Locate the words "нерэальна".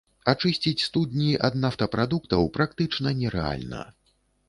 3.23-3.89